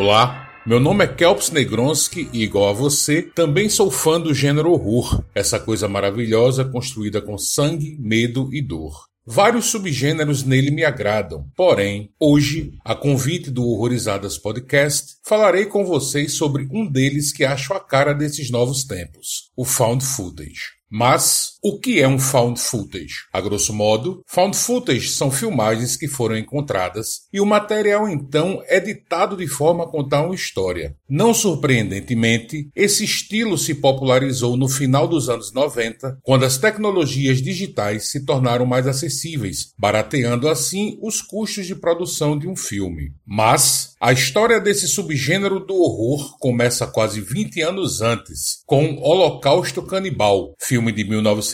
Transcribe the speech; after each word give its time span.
Olá, 0.00 0.48
meu 0.64 0.80
nome 0.80 1.04
é 1.04 1.06
Kelps 1.06 1.50
Negronski 1.50 2.30
e, 2.32 2.42
igual 2.42 2.70
a 2.70 2.72
você, 2.72 3.20
também 3.20 3.68
sou 3.68 3.90
fã 3.90 4.18
do 4.18 4.32
gênero 4.32 4.72
horror, 4.72 5.22
essa 5.34 5.60
coisa 5.60 5.86
maravilhosa 5.86 6.64
construída 6.64 7.20
com 7.20 7.36
sangue, 7.36 7.98
medo 8.00 8.48
e 8.50 8.62
dor. 8.62 8.94
Vários 9.26 9.66
subgêneros 9.66 10.42
nele 10.42 10.70
me 10.70 10.84
agradam, 10.84 11.46
porém, 11.54 12.10
hoje, 12.18 12.72
a 12.82 12.94
convite 12.94 13.50
do 13.50 13.62
Horrorizadas 13.62 14.38
Podcast, 14.38 15.16
falarei 15.22 15.66
com 15.66 15.84
vocês 15.84 16.32
sobre 16.32 16.66
um 16.72 16.90
deles 16.90 17.30
que 17.30 17.44
acho 17.44 17.74
a 17.74 17.78
cara 17.78 18.14
desses 18.14 18.50
novos 18.50 18.84
tempos, 18.84 19.50
o 19.54 19.66
Found 19.66 20.02
Footage. 20.02 20.80
Mas 20.88 21.49
o 21.62 21.78
que 21.78 22.00
é 22.00 22.08
um 22.08 22.18
found 22.18 22.58
footage? 22.58 23.26
A 23.32 23.40
grosso 23.40 23.72
modo, 23.74 24.22
found 24.26 24.56
footage 24.56 25.10
são 25.10 25.30
filmagens 25.30 25.94
que 25.94 26.08
foram 26.08 26.36
encontradas 26.36 27.26
e 27.32 27.40
o 27.40 27.44
material 27.44 28.08
então 28.08 28.62
é 28.66 28.78
editado 28.78 29.36
de 29.36 29.46
forma 29.46 29.84
a 29.84 29.86
contar 29.86 30.22
uma 30.22 30.34
história. 30.34 30.96
Não 31.08 31.34
surpreendentemente, 31.34 32.70
esse 32.74 33.04
estilo 33.04 33.58
se 33.58 33.74
popularizou 33.74 34.56
no 34.56 34.68
final 34.68 35.06
dos 35.06 35.28
anos 35.28 35.52
90, 35.52 36.18
quando 36.22 36.44
as 36.44 36.56
tecnologias 36.56 37.42
digitais 37.42 38.10
se 38.10 38.24
tornaram 38.24 38.64
mais 38.64 38.86
acessíveis, 38.86 39.74
barateando 39.78 40.48
assim 40.48 40.98
os 41.02 41.20
custos 41.20 41.66
de 41.66 41.74
produção 41.74 42.38
de 42.38 42.48
um 42.48 42.56
filme. 42.56 43.12
Mas 43.26 43.94
a 44.00 44.12
história 44.12 44.58
desse 44.58 44.88
subgênero 44.88 45.60
do 45.60 45.74
horror 45.74 46.38
começa 46.38 46.86
quase 46.86 47.20
20 47.20 47.60
anos 47.60 48.00
antes, 48.00 48.62
com 48.64 48.96
Holocausto 48.96 49.82
Canibal, 49.82 50.54
filme 50.58 50.90
de 50.90 51.04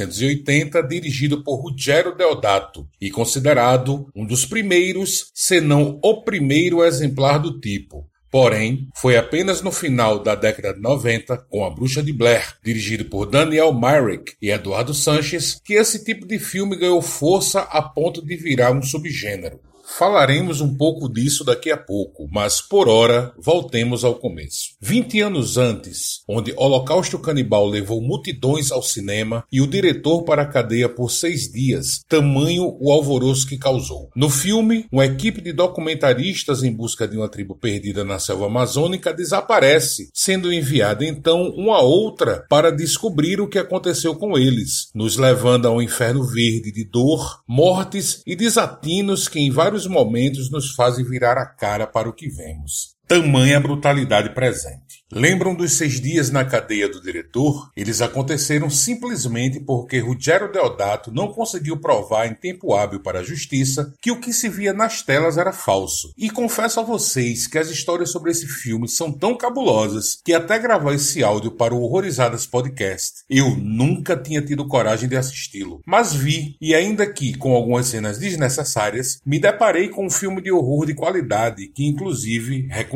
1980 0.04 0.82
dirigido 0.82 1.42
por 1.42 1.56
Ruggero 1.56 2.14
Deodato 2.14 2.86
e 3.00 3.10
considerado 3.10 4.08
um 4.14 4.26
dos 4.26 4.44
primeiros, 4.44 5.30
se 5.34 5.60
não 5.60 5.98
o 6.02 6.22
primeiro 6.22 6.84
exemplar 6.84 7.38
do 7.38 7.58
tipo. 7.60 8.08
Porém, 8.30 8.88
foi 8.94 9.16
apenas 9.16 9.62
no 9.62 9.72
final 9.72 10.18
da 10.18 10.34
década 10.34 10.74
de 10.74 10.80
90, 10.80 11.38
com 11.48 11.64
A 11.64 11.70
Bruxa 11.70 12.02
de 12.02 12.12
Blair, 12.12 12.56
dirigido 12.62 13.06
por 13.06 13.24
Daniel 13.24 13.72
Myrick 13.72 14.34
e 14.42 14.50
Eduardo 14.50 14.92
Sanches, 14.92 15.58
que 15.64 15.74
esse 15.74 16.04
tipo 16.04 16.26
de 16.26 16.38
filme 16.38 16.76
ganhou 16.76 17.00
força 17.00 17.60
a 17.60 17.80
ponto 17.80 18.24
de 18.24 18.36
virar 18.36 18.72
um 18.72 18.82
subgênero. 18.82 19.60
Falaremos 19.88 20.60
um 20.60 20.76
pouco 20.76 21.08
disso 21.08 21.44
daqui 21.44 21.70
a 21.70 21.76
pouco, 21.76 22.28
mas 22.30 22.60
por 22.60 22.88
hora 22.88 23.32
voltemos 23.38 24.04
ao 24.04 24.16
começo. 24.16 24.74
20 24.82 25.20
anos 25.20 25.56
antes, 25.56 26.22
onde 26.28 26.52
Holocausto 26.56 27.18
Canibal 27.18 27.66
levou 27.66 28.02
multidões 28.02 28.72
ao 28.72 28.82
cinema 28.82 29.44
e 29.50 29.60
o 29.60 29.66
diretor 29.66 30.24
para 30.24 30.42
a 30.42 30.46
cadeia 30.46 30.88
por 30.88 31.10
seis 31.10 31.50
dias, 31.50 32.02
tamanho 32.08 32.76
o 32.80 32.90
alvoroço 32.90 33.46
que 33.46 33.56
causou. 33.56 34.10
No 34.14 34.28
filme, 34.28 34.86
uma 34.90 35.06
equipe 35.06 35.40
de 35.40 35.52
documentaristas 35.52 36.62
em 36.62 36.72
busca 36.72 37.06
de 37.06 37.16
uma 37.16 37.28
tribo 37.28 37.54
perdida 37.54 38.04
na 38.04 38.18
selva 38.18 38.46
amazônica 38.46 39.14
desaparece, 39.14 40.10
sendo 40.12 40.52
enviada 40.52 41.04
então 41.04 41.48
uma 41.50 41.80
outra 41.80 42.44
para 42.50 42.72
descobrir 42.72 43.40
o 43.40 43.48
que 43.48 43.58
aconteceu 43.58 44.16
com 44.16 44.36
eles, 44.36 44.88
nos 44.94 45.16
levando 45.16 45.66
a 45.66 45.70
um 45.70 45.80
inferno 45.80 46.24
verde 46.24 46.72
de 46.72 46.84
dor, 46.84 47.40
mortes 47.48 48.20
e 48.26 48.34
desatinos 48.34 49.28
que 49.28 49.38
em 49.38 49.50
vários 49.50 49.75
vários 49.76 49.86
momentos 49.86 50.50
nos 50.50 50.74
fazem 50.74 51.04
virar 51.04 51.36
a 51.36 51.44
cara 51.44 51.86
para 51.86 52.08
o 52.08 52.12
que 52.12 52.30
vemos. 52.30 52.95
Tamanha 53.08 53.60
brutalidade 53.60 54.30
presente. 54.30 55.04
Lembram 55.12 55.54
dos 55.54 55.74
seis 55.74 56.00
dias 56.00 56.32
na 56.32 56.44
cadeia 56.44 56.88
do 56.88 57.00
diretor? 57.00 57.70
Eles 57.76 58.02
aconteceram 58.02 58.68
simplesmente 58.68 59.60
porque 59.60 60.00
Ruggero 60.00 60.50
Deodato 60.50 61.12
não 61.12 61.28
conseguiu 61.28 61.76
provar 61.76 62.26
em 62.26 62.34
tempo 62.34 62.74
hábil 62.74 62.98
para 62.98 63.20
a 63.20 63.22
justiça 63.22 63.94
que 64.02 64.10
o 64.10 64.18
que 64.18 64.32
se 64.32 64.48
via 64.48 64.72
nas 64.72 65.02
telas 65.02 65.38
era 65.38 65.52
falso. 65.52 66.12
E 66.18 66.28
confesso 66.28 66.80
a 66.80 66.82
vocês 66.82 67.46
que 67.46 67.56
as 67.56 67.70
histórias 67.70 68.10
sobre 68.10 68.32
esse 68.32 68.48
filme 68.48 68.88
são 68.88 69.12
tão 69.12 69.36
cabulosas 69.36 70.18
que 70.24 70.34
até 70.34 70.58
gravar 70.58 70.92
esse 70.92 71.22
áudio 71.22 71.52
para 71.52 71.72
o 71.72 71.82
Horrorizadas 71.82 72.44
Podcast, 72.44 73.22
eu 73.30 73.54
nunca 73.56 74.16
tinha 74.16 74.42
tido 74.42 74.66
coragem 74.66 75.08
de 75.08 75.16
assisti-lo. 75.16 75.80
Mas 75.86 76.12
vi, 76.12 76.56
e 76.60 76.74
ainda 76.74 77.06
que 77.06 77.36
com 77.36 77.54
algumas 77.54 77.86
cenas 77.86 78.18
desnecessárias, 78.18 79.20
me 79.24 79.38
deparei 79.38 79.88
com 79.88 80.06
um 80.06 80.10
filme 80.10 80.42
de 80.42 80.50
horror 80.50 80.84
de 80.84 80.94
qualidade 80.94 81.68
que 81.68 81.86
inclusive 81.86 82.66
recomendo. 82.68 82.95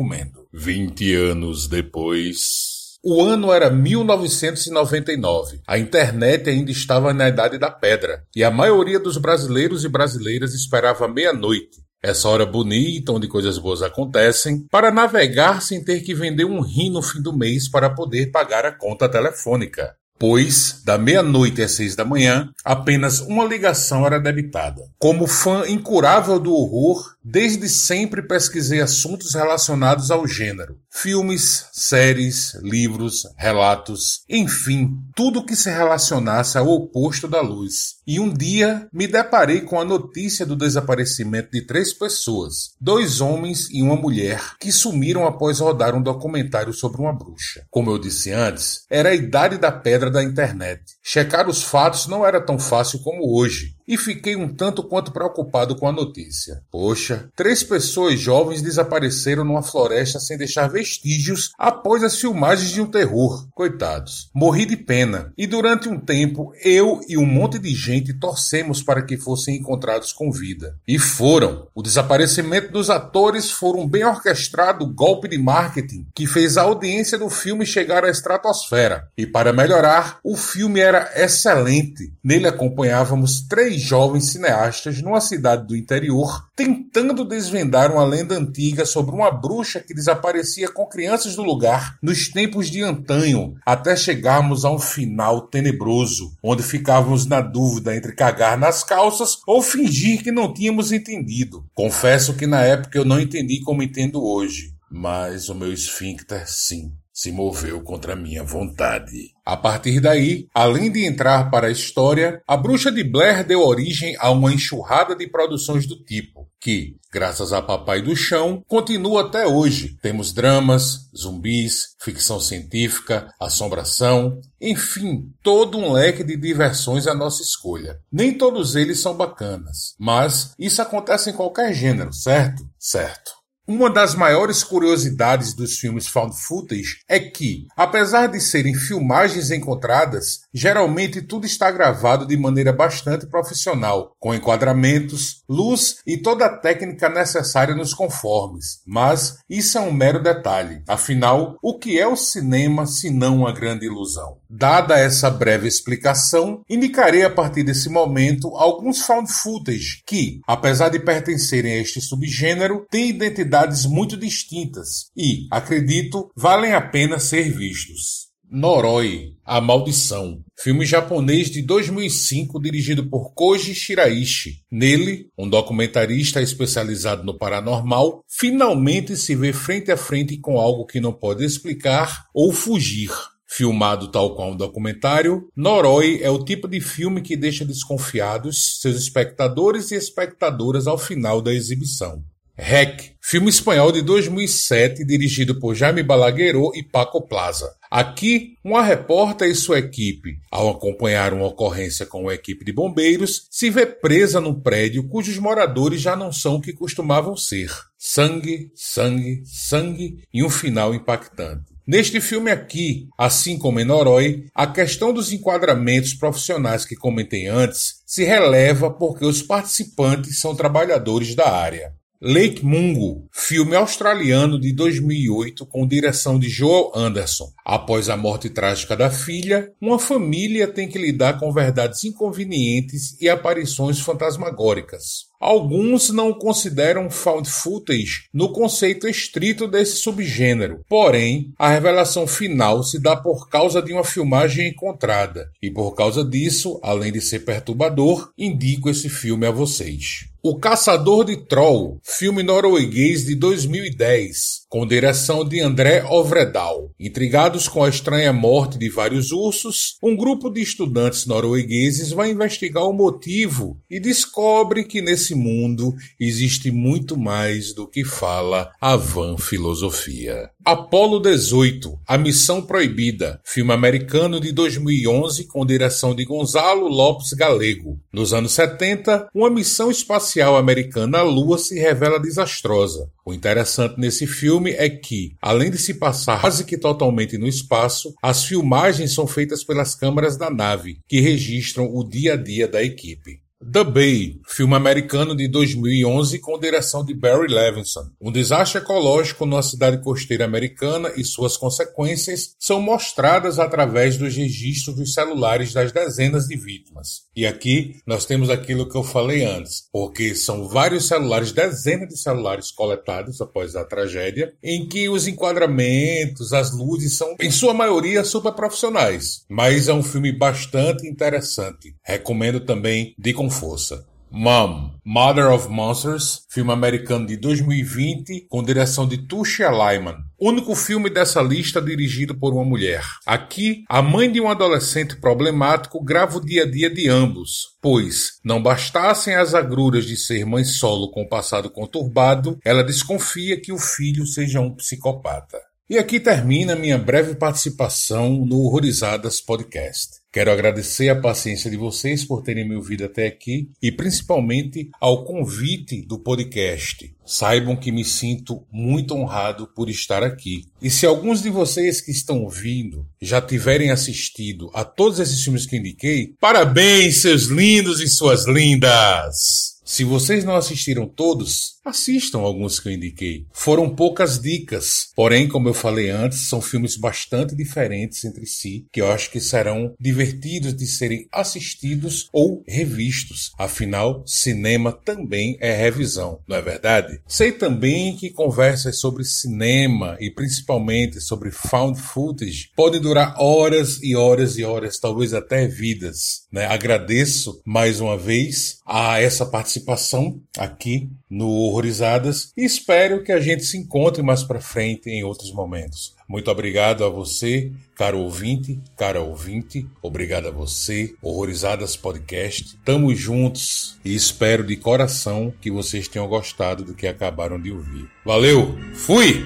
20 0.53 1.13
anos 1.15 1.67
depois. 1.67 2.81
O 3.03 3.23
ano 3.23 3.51
era 3.51 3.69
1999. 3.71 5.61
A 5.65 5.79
internet 5.79 6.49
ainda 6.49 6.69
estava 6.69 7.13
na 7.13 7.29
idade 7.29 7.57
da 7.57 7.71
pedra 7.71 8.23
e 8.35 8.43
a 8.43 8.51
maioria 8.51 8.99
dos 8.99 9.17
brasileiros 9.17 9.83
e 9.83 9.89
brasileiras 9.89 10.53
esperava 10.53 11.07
meia-noite, 11.07 11.81
essa 12.03 12.29
hora 12.29 12.45
bonita 12.45 13.11
onde 13.11 13.27
coisas 13.27 13.57
boas 13.57 13.81
acontecem, 13.81 14.67
para 14.69 14.91
navegar 14.91 15.63
sem 15.63 15.83
ter 15.83 16.01
que 16.01 16.13
vender 16.13 16.45
um 16.45 16.61
rim 16.61 16.91
no 16.91 17.01
fim 17.01 17.21
do 17.21 17.35
mês 17.35 17.67
para 17.67 17.89
poder 17.89 18.29
pagar 18.31 18.65
a 18.65 18.71
conta 18.71 19.09
telefônica 19.09 19.95
pois, 20.21 20.83
da 20.85 20.99
meia-noite 20.99 21.63
às 21.63 21.71
seis 21.71 21.95
da 21.95 22.05
manhã, 22.05 22.47
apenas 22.63 23.21
uma 23.21 23.43
ligação 23.43 24.05
era 24.05 24.19
debitada. 24.19 24.83
Como 24.99 25.25
fã 25.25 25.67
incurável 25.67 26.39
do 26.39 26.53
horror, 26.53 27.15
desde 27.23 27.69
sempre 27.69 28.21
pesquisei 28.21 28.81
assuntos 28.81 29.33
relacionados 29.33 30.11
ao 30.11 30.27
gênero. 30.27 30.77
Filmes, 30.89 31.67
séries, 31.71 32.53
livros, 32.61 33.23
relatos, 33.37 34.23
enfim, 34.29 34.97
tudo 35.15 35.45
que 35.45 35.55
se 35.55 35.69
relacionasse 35.69 36.57
ao 36.57 36.67
oposto 36.67 37.27
da 37.27 37.41
luz. 37.41 37.95
E 38.05 38.19
um 38.19 38.33
dia 38.33 38.87
me 38.91 39.07
deparei 39.07 39.61
com 39.61 39.79
a 39.79 39.85
notícia 39.85 40.45
do 40.45 40.55
desaparecimento 40.55 41.51
de 41.51 41.65
três 41.65 41.93
pessoas, 41.93 42.75
dois 42.79 43.21
homens 43.21 43.69
e 43.71 43.81
uma 43.81 43.95
mulher, 43.95 44.41
que 44.59 44.71
sumiram 44.71 45.25
após 45.25 45.59
rodar 45.59 45.95
um 45.95 46.01
documentário 46.01 46.73
sobre 46.73 47.01
uma 47.01 47.13
bruxa. 47.13 47.65
Como 47.69 47.91
eu 47.91 47.97
disse 47.97 48.31
antes, 48.31 48.83
era 48.89 49.09
a 49.09 49.15
idade 49.15 49.57
da 49.57 49.71
pedra 49.71 50.09
da 50.09 50.23
internet. 50.23 50.81
Checar 51.03 51.47
os 51.47 51.63
fatos 51.63 52.07
não 52.07 52.25
era 52.25 52.41
tão 52.41 52.59
fácil 52.59 52.99
como 52.99 53.37
hoje 53.37 53.75
e 53.91 53.97
fiquei 53.97 54.37
um 54.37 54.47
tanto 54.47 54.81
quanto 54.83 55.11
preocupado 55.11 55.75
com 55.75 55.85
a 55.85 55.91
notícia. 55.91 56.63
Poxa, 56.71 57.29
três 57.35 57.61
pessoas 57.61 58.17
jovens 58.17 58.61
desapareceram 58.61 59.43
numa 59.43 59.61
floresta 59.61 60.17
sem 60.17 60.37
deixar 60.37 60.69
vestígios 60.69 61.51
após 61.59 62.01
as 62.01 62.17
filmagens 62.17 62.71
de 62.71 62.79
um 62.79 62.85
terror. 62.85 63.45
Coitados. 63.53 64.29
Morri 64.33 64.65
de 64.65 64.77
pena 64.77 65.33
e 65.37 65.45
durante 65.45 65.89
um 65.89 65.99
tempo 65.99 66.53
eu 66.63 67.01
e 67.09 67.17
um 67.17 67.25
monte 67.25 67.59
de 67.59 67.75
gente 67.75 68.13
torcemos 68.13 68.81
para 68.81 69.01
que 69.01 69.17
fossem 69.17 69.57
encontrados 69.57 70.13
com 70.13 70.31
vida. 70.31 70.77
E 70.87 70.97
foram. 70.97 71.67
O 71.75 71.83
desaparecimento 71.83 72.71
dos 72.71 72.89
atores 72.89 73.51
foi 73.51 73.77
um 73.77 73.85
bem 73.85 74.05
orquestrado 74.05 74.87
golpe 74.87 75.27
de 75.27 75.37
marketing 75.37 76.07
que 76.15 76.25
fez 76.25 76.55
a 76.55 76.61
audiência 76.61 77.17
do 77.17 77.29
filme 77.29 77.65
chegar 77.65 78.05
à 78.05 78.09
estratosfera. 78.09 79.09
E 79.17 79.25
para 79.25 79.51
melhorar, 79.51 80.19
o 80.23 80.37
filme 80.37 80.79
era 80.79 81.11
excelente. 81.13 82.13
Nele 82.23 82.47
acompanhávamos 82.47 83.41
três 83.41 83.80
jovens 83.81 84.31
cineastas 84.31 85.01
numa 85.01 85.19
cidade 85.21 85.67
do 85.67 85.75
interior 85.75 86.45
tentando 86.55 87.25
desvendar 87.25 87.91
uma 87.91 88.03
lenda 88.03 88.35
antiga 88.35 88.85
sobre 88.85 89.15
uma 89.15 89.31
bruxa 89.31 89.79
que 89.79 89.93
desaparecia 89.93 90.69
com 90.69 90.85
crianças 90.85 91.35
do 91.35 91.41
lugar 91.41 91.97
nos 92.01 92.29
tempos 92.29 92.69
de 92.69 92.81
antanho, 92.81 93.55
até 93.65 93.95
chegarmos 93.95 94.63
a 94.63 94.71
um 94.71 94.79
final 94.79 95.41
tenebroso, 95.47 96.35
onde 96.43 96.61
ficávamos 96.61 97.25
na 97.25 97.41
dúvida 97.41 97.95
entre 97.95 98.13
cagar 98.13 98.57
nas 98.57 98.83
calças 98.83 99.37
ou 99.47 99.61
fingir 99.61 100.21
que 100.21 100.31
não 100.31 100.53
tínhamos 100.53 100.91
entendido. 100.91 101.65
Confesso 101.73 102.35
que 102.35 102.45
na 102.45 102.61
época 102.61 102.97
eu 102.97 103.05
não 103.05 103.19
entendi 103.19 103.61
como 103.61 103.81
entendo 103.81 104.23
hoje, 104.23 104.73
mas 104.89 105.49
o 105.49 105.55
meu 105.55 105.73
esfíncter 105.73 106.43
sim 106.47 106.91
se 107.13 107.31
moveu 107.31 107.81
contra 107.81 108.15
minha 108.15 108.43
vontade. 108.43 109.31
A 109.45 109.57
partir 109.57 109.99
daí, 109.99 110.47
além 110.53 110.91
de 110.91 111.05
entrar 111.05 111.49
para 111.49 111.67
a 111.67 111.71
história, 111.71 112.41
a 112.47 112.55
Bruxa 112.55 112.91
de 112.91 113.03
Blair 113.03 113.45
deu 113.45 113.61
origem 113.61 114.15
a 114.19 114.29
uma 114.31 114.53
enxurrada 114.53 115.15
de 115.15 115.27
produções 115.27 115.85
do 115.85 115.95
tipo, 116.03 116.47
que, 116.59 116.95
graças 117.11 117.51
a 117.51 117.61
Papai 117.61 118.01
do 118.01 118.15
Chão, 118.15 118.63
continua 118.67 119.21
até 119.21 119.45
hoje. 119.45 119.97
Temos 120.01 120.31
dramas, 120.31 121.09
zumbis, 121.15 121.95
ficção 121.99 122.39
científica, 122.39 123.27
assombração, 123.39 124.39
enfim, 124.61 125.23
todo 125.43 125.77
um 125.77 125.91
leque 125.91 126.23
de 126.23 126.37
diversões 126.37 127.07
à 127.07 127.13
nossa 127.13 127.41
escolha. 127.41 127.99
Nem 128.11 128.37
todos 128.37 128.75
eles 128.75 128.99
são 128.99 129.15
bacanas, 129.15 129.95
mas 129.99 130.53
isso 130.57 130.81
acontece 130.81 131.31
em 131.31 131.33
qualquer 131.33 131.73
gênero, 131.73 132.13
certo? 132.13 132.63
Certo. 132.79 133.40
Uma 133.73 133.89
das 133.89 134.15
maiores 134.15 134.65
curiosidades 134.65 135.53
dos 135.53 135.79
filmes 135.79 136.05
found 136.05 136.35
footage 136.37 136.97
é 137.07 137.17
que, 137.17 137.67
apesar 137.73 138.27
de 138.27 138.37
serem 138.41 138.75
filmagens 138.75 139.49
encontradas, 139.49 140.40
geralmente 140.53 141.21
tudo 141.21 141.45
está 141.45 141.71
gravado 141.71 142.25
de 142.25 142.37
maneira 142.37 142.73
bastante 142.73 143.25
profissional, 143.27 144.15
com 144.19 144.33
enquadramentos, 144.33 145.43
luz 145.47 145.97
e 146.05 146.17
toda 146.17 146.45
a 146.45 146.57
técnica 146.57 147.09
necessária 147.09 147.75
nos 147.75 147.93
conformes. 147.93 148.81
Mas 148.85 149.37
isso 149.49 149.77
é 149.77 149.81
um 149.81 149.91
mero 149.91 150.21
detalhe. 150.21 150.83
Afinal, 150.87 151.57
o 151.61 151.77
que 151.77 151.99
é 151.99 152.07
o 152.07 152.15
cinema 152.15 152.85
se 152.85 153.09
não 153.09 153.37
uma 153.37 153.51
grande 153.51 153.85
ilusão? 153.85 154.37
Dada 154.49 154.99
essa 154.99 155.29
breve 155.29 155.67
explicação, 155.67 156.61
indicarei 156.69 157.23
a 157.23 157.29
partir 157.29 157.63
desse 157.63 157.89
momento 157.89 158.55
alguns 158.57 159.01
found 159.01 159.31
footage 159.31 160.01
que, 160.05 160.41
apesar 160.45 160.89
de 160.89 160.99
pertencerem 160.99 161.73
a 161.73 161.77
este 161.77 162.01
subgênero, 162.01 162.85
têm 162.91 163.09
identidades 163.09 163.85
muito 163.85 164.17
distintas 164.17 165.09
e, 165.15 165.47
acredito, 165.49 166.29
valem 166.35 166.73
a 166.73 166.81
pena 166.81 167.19
ser 167.19 167.49
vistos. 167.51 168.30
Noroi, 168.53 169.37
A 169.45 169.61
Maldição, 169.61 170.43
filme 170.59 170.85
japonês 170.85 171.49
de 171.49 171.61
2005 171.61 172.59
dirigido 172.59 173.09
por 173.09 173.33
Koji 173.33 173.73
Shiraishi. 173.73 174.65
Nele, 174.69 175.29
um 175.37 175.47
documentarista 175.47 176.41
especializado 176.41 177.23
no 177.23 177.37
paranormal 177.37 178.25
finalmente 178.27 179.15
se 179.15 179.35
vê 179.37 179.53
frente 179.53 179.89
a 179.89 179.95
frente 179.95 180.37
com 180.37 180.59
algo 180.59 180.85
que 180.85 180.99
não 180.99 181.13
pode 181.13 181.45
explicar 181.45 182.25
ou 182.33 182.51
fugir. 182.51 183.09
Filmado 183.47 184.11
tal 184.11 184.35
qual 184.35 184.51
um 184.51 184.57
documentário, 184.57 185.47
Noroi 185.55 186.19
é 186.21 186.29
o 186.29 186.43
tipo 186.43 186.67
de 186.67 186.81
filme 186.81 187.21
que 187.21 187.37
deixa 187.37 187.63
desconfiados 187.63 188.81
seus 188.81 188.97
espectadores 188.97 189.91
e 189.91 189.95
espectadoras 189.95 190.87
ao 190.87 190.97
final 190.97 191.41
da 191.41 191.53
exibição. 191.53 192.21
Rec, 192.57 193.13
filme 193.21 193.49
espanhol 193.49 193.91
de 193.91 194.01
2007 194.01 195.05
dirigido 195.05 195.59
por 195.59 195.73
Jaime 195.73 196.03
Balagueró 196.03 196.71
e 196.75 196.83
Paco 196.83 197.21
Plaza. 197.21 197.73
Aqui, 197.89 198.55
uma 198.63 198.83
repórter 198.83 199.49
e 199.49 199.55
sua 199.55 199.79
equipe, 199.79 200.37
ao 200.51 200.69
acompanhar 200.69 201.33
uma 201.33 201.47
ocorrência 201.47 202.05
com 202.05 202.23
uma 202.23 202.33
equipe 202.33 202.63
de 202.63 202.71
bombeiros, 202.71 203.47
se 203.49 203.69
vê 203.69 203.85
presa 203.85 204.39
num 204.39 204.53
prédio 204.53 205.07
cujos 205.07 205.37
moradores 205.37 206.01
já 206.01 206.15
não 206.15 206.31
são 206.31 206.55
o 206.55 206.61
que 206.61 206.73
costumavam 206.73 207.35
ser. 207.35 207.71
Sangue, 207.97 208.71
sangue, 208.75 209.43
sangue 209.45 210.23
e 210.33 210.43
um 210.43 210.49
final 210.49 210.93
impactante. 210.93 211.71
Neste 211.85 212.21
filme 212.21 212.51
aqui, 212.51 213.09
assim 213.17 213.57
como 213.57 213.79
em 213.79 213.85
Noroi, 213.85 214.45
a 214.53 214.67
questão 214.67 215.11
dos 215.11 215.33
enquadramentos 215.33 216.13
profissionais 216.13 216.85
que 216.85 216.95
comentei 216.95 217.47
antes 217.47 218.01
se 218.05 218.23
releva 218.23 218.91
porque 218.91 219.25
os 219.25 219.41
participantes 219.41 220.39
são 220.39 220.55
trabalhadores 220.55 221.33
da 221.33 221.49
área. 221.49 221.93
Lake 222.23 222.63
Mungo, 222.63 223.27
filme 223.31 223.75
australiano 223.75 224.59
de 224.59 224.71
2008 224.73 225.65
com 225.65 225.87
direção 225.87 226.37
de 226.37 226.47
Joel 226.47 226.91
Anderson. 226.93 227.51
Após 227.65 228.09
a 228.09 228.15
morte 228.15 228.47
trágica 228.47 228.95
da 228.95 229.09
filha, 229.09 229.71
uma 229.81 229.97
família 229.97 230.67
tem 230.67 230.87
que 230.87 230.99
lidar 230.99 231.39
com 231.39 231.51
verdades 231.51 232.03
inconvenientes 232.03 233.19
e 233.19 233.27
aparições 233.27 233.99
fantasmagóricas. 233.99 235.31
Alguns 235.39 236.11
não 236.11 236.31
consideram 236.31 237.09
found 237.09 237.49
footage 237.49 238.27
no 238.31 238.53
conceito 238.53 239.07
estrito 239.07 239.67
desse 239.67 239.95
subgênero. 239.95 240.85
Porém, 240.87 241.51
a 241.57 241.69
revelação 241.71 242.27
final 242.27 242.83
se 242.83 243.01
dá 243.01 243.15
por 243.15 243.49
causa 243.49 243.81
de 243.81 243.91
uma 243.91 244.03
filmagem 244.03 244.67
encontrada, 244.67 245.49
e 245.59 245.71
por 245.71 245.95
causa 245.95 246.23
disso, 246.23 246.79
além 246.83 247.11
de 247.11 247.19
ser 247.19 247.39
perturbador, 247.39 248.31
indico 248.37 248.91
esse 248.91 249.09
filme 249.09 249.47
a 249.47 249.51
vocês. 249.51 250.30
O 250.43 250.57
Caçador 250.57 251.25
de 251.25 251.37
Troll, 251.37 252.01
filme 252.03 252.41
norueguês 252.41 253.25
de 253.25 253.35
2010, 253.35 254.65
com 254.67 254.87
direção 254.87 255.47
de 255.47 255.59
André 255.59 256.03
Ovredal. 256.03 256.89
Intrigados 256.99 257.67
com 257.67 257.83
a 257.83 257.89
estranha 257.89 258.33
morte 258.33 258.79
de 258.79 258.89
vários 258.89 259.31
ursos, 259.31 259.97
um 260.01 260.17
grupo 260.17 260.49
de 260.49 260.59
estudantes 260.59 261.27
noruegueses 261.27 262.09
vai 262.09 262.31
investigar 262.31 262.85
o 262.85 262.91
motivo 262.91 263.79
e 263.87 263.99
descobre 263.99 264.83
que 264.83 264.99
nesse 264.99 265.35
mundo 265.35 265.93
existe 266.19 266.71
muito 266.71 267.15
mais 267.15 267.71
do 267.71 267.87
que 267.87 268.03
fala 268.03 268.71
a 268.81 268.95
van 268.95 269.37
filosofia. 269.37 270.49
Apolo 270.63 271.19
18, 271.19 272.01
A 272.07 272.19
Missão 272.19 272.61
Proibida, 272.61 273.41
filme 273.43 273.73
americano 273.73 274.39
de 274.39 274.51
2011 274.51 275.47
com 275.47 275.65
direção 275.65 276.13
de 276.13 276.23
Gonzalo 276.23 276.87
Lopes 276.87 277.33
Galego. 277.33 277.99
Nos 278.13 278.31
anos 278.31 278.51
70, 278.51 279.29
uma 279.33 279.49
missão 279.49 279.89
espacial 279.89 280.55
americana 280.55 281.17
à 281.17 281.23
Lua 281.23 281.57
se 281.57 281.79
revela 281.79 282.19
desastrosa. 282.19 283.09
O 283.25 283.33
interessante 283.33 283.99
nesse 283.99 284.27
filme 284.27 284.69
é 284.71 284.87
que, 284.87 285.35
além 285.41 285.71
de 285.71 285.79
se 285.79 285.95
passar 285.95 286.39
quase 286.41 286.63
que 286.63 286.77
totalmente 286.77 287.39
no 287.39 287.47
espaço, 287.47 288.13
as 288.21 288.45
filmagens 288.45 289.15
são 289.15 289.25
feitas 289.25 289.63
pelas 289.63 289.95
câmeras 289.95 290.37
da 290.37 290.51
nave, 290.51 290.99
que 291.07 291.19
registram 291.19 291.89
o 291.91 292.03
dia 292.03 292.33
a 292.33 292.37
dia 292.37 292.67
da 292.67 292.83
equipe. 292.83 293.40
The 293.63 293.83
Bay, 293.83 294.39
filme 294.47 294.73
americano 294.73 295.35
de 295.35 295.47
2011 295.47 296.39
com 296.39 296.59
direção 296.59 297.05
de 297.05 297.13
Barry 297.13 297.47
Levinson. 297.47 298.09
Um 298.19 298.31
desastre 298.31 298.81
ecológico 298.81 299.45
numa 299.45 299.61
cidade 299.61 300.01
costeira 300.01 300.45
americana 300.45 301.11
e 301.15 301.23
suas 301.23 301.55
consequências 301.57 302.55
são 302.57 302.81
mostradas 302.81 303.59
através 303.59 304.17
dos 304.17 304.35
registros 304.35 304.95
dos 304.95 305.13
celulares 305.13 305.73
das 305.73 305.91
dezenas 305.91 306.47
de 306.47 306.57
vítimas. 306.57 307.21
E 307.35 307.45
aqui 307.45 308.01
nós 308.05 308.25
temos 308.25 308.49
aquilo 308.49 308.89
que 308.89 308.97
eu 308.97 309.03
falei 309.03 309.45
antes, 309.45 309.83
porque 309.91 310.33
são 310.33 310.67
vários 310.67 311.07
celulares, 311.07 311.51
dezenas 311.51 312.09
de 312.09 312.17
celulares 312.17 312.71
coletados 312.71 313.39
após 313.41 313.75
a 313.75 313.85
tragédia, 313.85 314.53
em 314.63 314.87
que 314.87 315.07
os 315.07 315.27
enquadramentos, 315.27 316.51
as 316.51 316.75
luzes 316.75 317.15
são, 317.15 317.35
em 317.39 317.51
sua 317.51 317.75
maioria, 317.75 318.23
super 318.23 318.53
profissionais. 318.53 319.45
Mas 319.47 319.87
é 319.87 319.93
um 319.93 320.03
filme 320.03 320.31
bastante 320.31 321.07
interessante. 321.07 321.95
Recomendo 322.03 322.59
também 322.59 323.15
de 323.17 323.33
com 323.33 323.49
força. 323.49 324.05
Mom, 324.33 324.91
Mother 325.03 325.51
of 325.51 325.67
Monsters, 325.67 326.45
filme 326.49 326.71
americano 326.71 327.27
de 327.27 327.35
2020, 327.35 328.47
com 328.47 328.63
direção 328.63 329.05
de 329.05 329.17
Tusha 329.17 329.69
Lyman. 329.69 330.15
Único 330.39 330.73
filme 330.73 331.09
dessa 331.09 331.41
lista 331.41 331.81
dirigido 331.81 332.33
por 332.33 332.53
uma 332.53 332.63
mulher. 332.63 333.03
Aqui, 333.25 333.83
a 333.89 334.01
mãe 334.01 334.31
de 334.31 334.39
um 334.39 334.47
adolescente 334.47 335.17
problemático 335.17 336.01
grava 336.01 336.37
o 336.37 336.45
dia 336.45 336.63
a 336.63 336.65
dia 336.65 336.89
de 336.89 337.09
ambos, 337.09 337.77
pois, 337.81 338.39
não 338.41 338.63
bastassem 338.63 339.35
as 339.35 339.53
agruras 339.53 340.05
de 340.05 340.15
ser 340.15 340.45
mãe 340.45 340.63
solo 340.63 341.11
com 341.11 341.27
passado 341.27 341.69
conturbado, 341.69 342.57
ela 342.63 342.85
desconfia 342.85 343.59
que 343.59 343.73
o 343.73 343.77
filho 343.77 344.25
seja 344.25 344.61
um 344.61 344.73
psicopata. 344.73 345.70
E 345.91 345.97
aqui 345.97 346.21
termina 346.21 346.73
minha 346.73 346.97
breve 346.97 347.35
participação 347.35 348.45
no 348.45 348.59
Horrorizadas 348.61 349.41
Podcast. 349.41 350.21
Quero 350.31 350.49
agradecer 350.49 351.09
a 351.09 351.19
paciência 351.19 351.69
de 351.69 351.75
vocês 351.75 352.23
por 352.23 352.41
terem 352.41 352.65
me 352.65 352.77
ouvido 352.77 353.03
até 353.03 353.27
aqui 353.27 353.69
e 353.83 353.91
principalmente 353.91 354.89
ao 355.01 355.25
convite 355.25 356.01
do 356.01 356.17
podcast. 356.17 357.13
Saibam 357.25 357.75
que 357.75 357.91
me 357.91 358.05
sinto 358.05 358.65
muito 358.71 359.13
honrado 359.13 359.67
por 359.75 359.89
estar 359.89 360.23
aqui. 360.23 360.63
E 360.81 360.89
se 360.89 361.05
alguns 361.05 361.41
de 361.41 361.49
vocês 361.49 361.99
que 361.99 362.11
estão 362.11 362.41
ouvindo 362.41 363.05
já 363.21 363.41
tiverem 363.41 363.91
assistido 363.91 364.71
a 364.73 364.85
todos 364.85 365.19
esses 365.19 365.43
filmes 365.43 365.65
que 365.65 365.75
indiquei, 365.75 366.33
parabéns, 366.39 367.21
seus 367.21 367.47
lindos 367.47 367.99
e 367.99 368.07
suas 368.07 368.47
lindas! 368.47 369.71
Se 369.83 370.05
vocês 370.05 370.45
não 370.45 370.55
assistiram 370.55 371.05
todos, 371.05 371.80
assistam 371.83 372.39
alguns 372.39 372.79
que 372.79 372.89
eu 372.89 372.93
indiquei. 372.93 373.45
Foram 373.51 373.89
poucas 373.89 374.39
dicas, 374.39 375.11
porém, 375.15 375.47
como 375.47 375.67
eu 375.67 375.73
falei 375.73 376.09
antes, 376.09 376.47
são 376.47 376.61
filmes 376.61 376.95
bastante 376.95 377.55
diferentes 377.55 378.23
entre 378.23 378.45
si, 378.45 378.85
que 378.91 379.01
eu 379.01 379.11
acho 379.11 379.31
que 379.31 379.39
serão 379.39 379.93
divertidos 379.99 380.75
de 380.75 380.85
serem 380.85 381.27
assistidos 381.31 382.29
ou 382.31 382.63
revistos. 382.67 383.51
Afinal, 383.57 384.23
cinema 384.25 384.91
também 384.91 385.57
é 385.59 385.75
revisão, 385.75 386.39
não 386.47 386.57
é 386.57 386.61
verdade? 386.61 387.21
Sei 387.27 387.51
também 387.51 388.15
que 388.15 388.29
conversas 388.29 388.99
sobre 388.99 389.23
cinema 389.23 390.17
e 390.19 390.29
principalmente 390.29 391.19
sobre 391.19 391.51
found 391.51 391.99
footage 391.99 392.69
podem 392.75 393.01
durar 393.01 393.35
horas 393.39 394.01
e 394.03 394.15
horas 394.15 394.57
e 394.57 394.63
horas, 394.63 394.99
talvez 394.99 395.33
até 395.33 395.67
vidas. 395.67 396.43
Né? 396.51 396.65
Agradeço 396.65 397.61
mais 397.65 397.99
uma 397.99 398.17
vez 398.17 398.79
a 398.85 399.19
essa 399.19 399.45
participação 399.45 400.41
aqui 400.57 401.09
no 401.29 401.70
Horrorizadas 401.71 402.51
e 402.57 402.65
espero 402.65 403.23
que 403.23 403.31
a 403.31 403.39
gente 403.39 403.63
se 403.63 403.77
encontre 403.77 404.21
mais 404.21 404.43
para 404.43 404.59
frente 404.59 405.09
em 405.09 405.23
outros 405.23 405.53
momentos. 405.53 406.13
Muito 406.27 406.51
obrigado 406.51 407.05
a 407.05 407.09
você, 407.09 407.71
caro 407.95 408.19
ouvinte, 408.19 408.77
cara 408.97 409.21
ouvinte. 409.21 409.87
Obrigado 410.01 410.49
a 410.49 410.51
você, 410.51 411.13
Horrorizadas 411.21 411.95
Podcast. 411.95 412.77
Tamo 412.83 413.15
juntos 413.15 413.97
e 414.03 414.13
espero 414.13 414.65
de 414.65 414.75
coração 414.75 415.53
que 415.61 415.71
vocês 415.71 416.09
tenham 416.09 416.27
gostado 416.27 416.83
do 416.83 416.93
que 416.93 417.07
acabaram 417.07 417.59
de 417.59 417.71
ouvir. 417.71 418.09
Valeu, 418.25 418.77
fui! 418.93 419.45